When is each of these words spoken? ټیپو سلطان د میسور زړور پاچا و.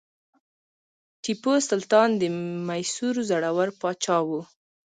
ټیپو 1.23 1.53
سلطان 1.69 2.09
د 2.17 2.23
میسور 2.67 3.15
زړور 3.29 3.69
پاچا 3.81 4.17
و. 4.27 4.29